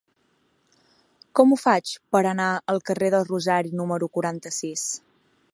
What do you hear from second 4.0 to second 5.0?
quaranta-sis?